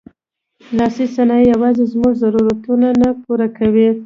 [0.77, 3.89] لاسي صنایع یوازې زموږ ضرورتونه نه پوره کوي.